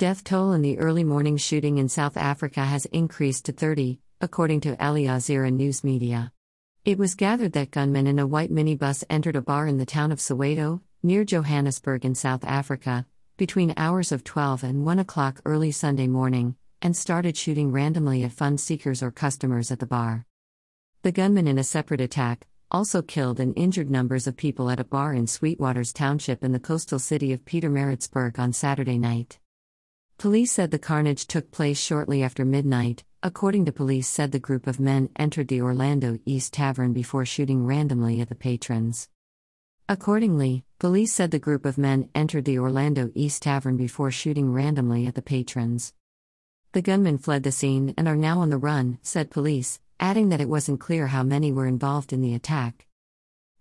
[0.00, 4.62] Death toll in the early morning shooting in South Africa has increased to 30, according
[4.62, 6.32] to Al Jazeera news media.
[6.86, 10.10] It was gathered that gunmen in a white minibus entered a bar in the town
[10.10, 13.04] of Soweto, near Johannesburg in South Africa,
[13.36, 18.32] between hours of 12 and 1 o'clock early Sunday morning, and started shooting randomly at
[18.32, 20.24] fun seekers or customers at the bar.
[21.02, 24.84] The gunmen in a separate attack also killed and injured numbers of people at a
[24.84, 29.38] bar in Sweetwaters Township in the coastal city of Pietermaritzburg on Saturday night.
[30.20, 34.66] Police said the carnage took place shortly after midnight, According to police said the group
[34.66, 39.08] of men entered the Orlando East Tavern before shooting randomly at the patrons.
[39.90, 45.06] Accordingly, police said the group of men entered the Orlando East Tavern before shooting randomly
[45.06, 45.94] at the patrons.
[46.72, 50.42] The gunmen fled the scene and are now on the run, said police, adding that
[50.42, 52.86] it wasn't clear how many were involved in the attack.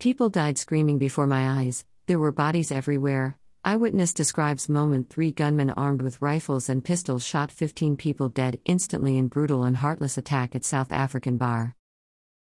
[0.00, 5.70] People died screaming before my eyes, there were bodies everywhere, Eyewitness describes moment three gunmen
[5.70, 10.54] armed with rifles and pistols shot 15 people dead instantly in brutal and heartless attack
[10.54, 11.74] at South African bar.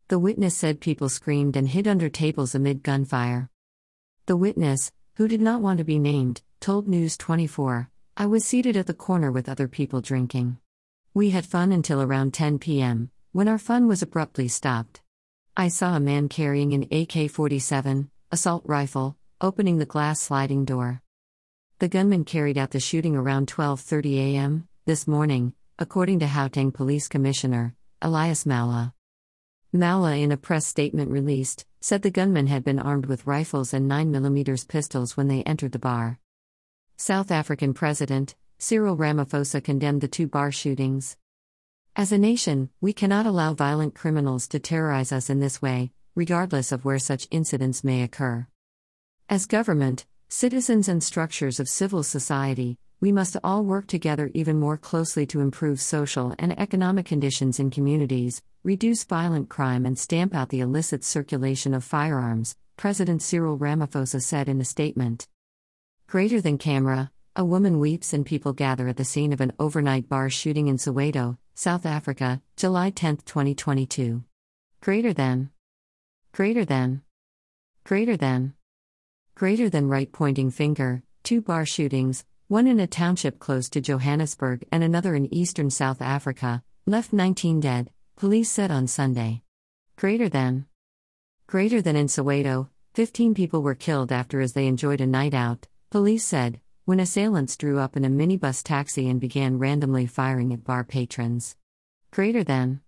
[0.07, 3.51] The witness said people screamed and hid under tables amid gunfire.
[4.25, 8.75] The witness, who did not want to be named, told News 24 I was seated
[8.75, 10.57] at the corner with other people drinking.
[11.13, 15.01] We had fun until around 10 p.m., when our fun was abruptly stopped.
[15.55, 21.03] I saw a man carrying an AK 47, assault rifle, opening the glass sliding door.
[21.81, 24.67] The gunman carried out the shooting around 12:30 a.m.
[24.85, 28.93] this morning, according to Gauteng Police Commissioner Elias Mawela.
[29.73, 33.89] Mawela, in a press statement released, said the gunman had been armed with rifles and
[33.89, 36.19] 9mm pistols when they entered the bar.
[36.97, 41.17] South African President Cyril Ramaphosa condemned the two bar shootings.
[41.95, 46.71] As a nation, we cannot allow violent criminals to terrorize us in this way, regardless
[46.71, 48.45] of where such incidents may occur.
[49.27, 54.77] As government, Citizens and structures of civil society, we must all work together even more
[54.77, 60.47] closely to improve social and economic conditions in communities, reduce violent crime, and stamp out
[60.47, 65.27] the illicit circulation of firearms, President Cyril Ramaphosa said in a statement.
[66.07, 70.07] Greater than camera, a woman weeps and people gather at the scene of an overnight
[70.07, 74.23] bar shooting in Soweto, South Africa, July 10, 2022.
[74.79, 75.49] Greater than.
[76.31, 77.01] Greater than.
[77.83, 78.53] Greater than
[79.35, 84.65] greater than right pointing finger, two bar shootings, one in a township close to Johannesburg
[84.71, 89.41] and another in eastern South Africa, left 19 dead, police said on Sunday.
[89.95, 90.65] Greater than.
[91.47, 95.67] Greater than in Soweto, 15 people were killed after as they enjoyed a night out,
[95.89, 100.63] police said, when assailants drew up in a minibus taxi and began randomly firing at
[100.63, 101.55] bar patrons.
[102.11, 102.81] Greater than.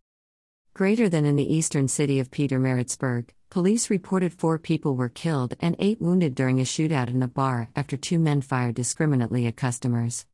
[0.73, 5.75] Greater than in the eastern city of Pietermaritzburg, Police reported four people were killed and
[5.77, 10.25] eight wounded during a shootout in a bar after two men fired discriminately at customers.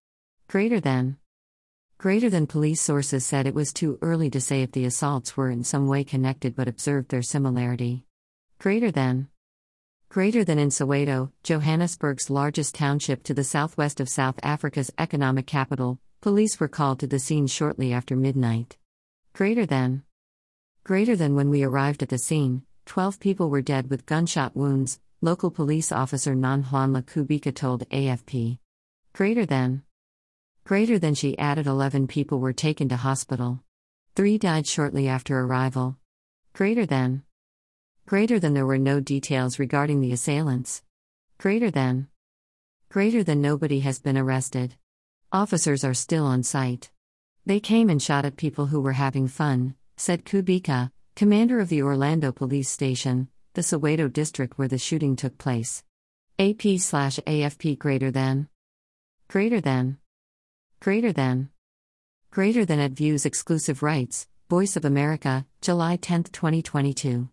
[0.47, 1.17] Greater than.
[1.97, 5.49] Greater than police sources said it was too early to say if the assaults were
[5.49, 8.05] in some way connected but observed their similarity.
[8.57, 9.27] Greater than.
[10.07, 15.99] Greater than in Soweto, Johannesburg's largest township to the southwest of South Africa's economic capital,
[16.21, 18.77] police were called to the scene shortly after midnight.
[19.33, 20.03] Greater than.
[20.85, 24.99] Greater than when we arrived at the scene, 12 people were dead with gunshot wounds,
[25.21, 28.57] local police officer Nonhlanhla Kubheka told AFP.
[29.13, 29.83] Greater than.
[30.63, 33.61] Greater than she added 11 people were taken to hospital.
[34.15, 35.97] Three died shortly after arrival.
[36.53, 37.21] Greater than.
[38.07, 40.81] Greater than there were no details regarding the assailants.
[41.37, 42.07] Greater than.
[42.89, 44.73] Greater than nobody has been arrested.
[45.31, 46.89] Officers are still on site.
[47.45, 51.81] They came and shot at people who were having fun, said Kubheka, commander of the
[51.81, 55.83] Orlando Police Station, the Soweto district where the shooting took place.
[56.39, 58.47] AP slash AFP greater than.
[59.27, 59.97] Greater than.
[60.79, 61.49] Greater than.
[62.31, 67.27] Greater than at Views Exclusive Rights, Voice of America, July 10, 2022.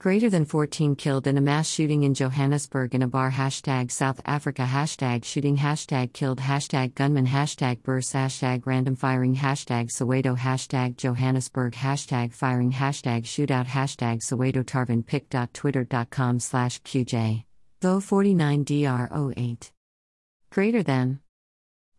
[0.00, 3.32] Greater than 14 killed in a mass shooting in Johannesburg in a bar.
[3.32, 4.62] Hashtag South Africa.
[4.62, 5.56] Hashtag shooting.
[5.56, 6.38] Hashtag killed.
[6.38, 7.26] Hashtag gunman.
[7.26, 8.12] Hashtag burst.
[8.12, 9.34] Hashtag random firing.
[9.34, 10.38] Hashtag Soweto.
[10.38, 11.72] Hashtag Johannesburg.
[11.72, 12.70] Hashtag firing.
[12.70, 13.66] Hashtag shootout.
[13.66, 15.04] Hashtag Soweto Tarvin.
[15.04, 17.42] Pic.twitter.com slash QJ.
[17.80, 19.72] Though 49 dr 8
[20.50, 21.18] Greater than.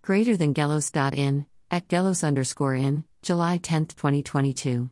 [0.01, 4.89] Greater than Gelos.in, at Gelos underscore in, July 10, 2022.